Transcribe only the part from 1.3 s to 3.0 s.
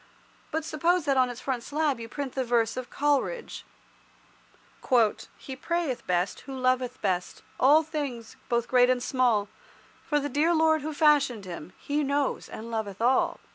front slab you print the verse of